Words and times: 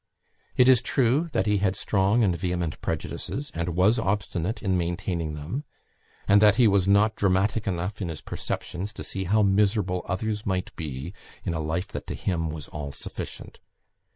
It 0.57 0.67
is 0.67 0.81
true 0.81 1.29
that 1.31 1.45
he 1.45 1.59
had 1.59 1.75
strong 1.75 2.23
and 2.23 2.35
vehement 2.35 2.81
prejudices, 2.81 3.51
and 3.53 3.75
was 3.75 3.99
obstinate 3.99 4.63
in 4.63 4.75
maintaining 4.75 5.35
them, 5.35 5.63
and 6.27 6.41
that 6.41 6.55
he 6.55 6.67
was 6.67 6.87
not 6.87 7.15
dramatic 7.15 7.67
enough 7.67 8.01
in 8.01 8.09
his 8.09 8.21
perceptions 8.21 8.93
to 8.93 9.03
see 9.03 9.25
how 9.25 9.43
miserable 9.43 10.03
others 10.09 10.43
might 10.43 10.75
be 10.75 11.13
in 11.43 11.53
a 11.53 11.59
life 11.59 11.89
that 11.89 12.07
to 12.07 12.15
him 12.15 12.49
was 12.49 12.67
all 12.69 12.91
sufficient. 12.91 13.59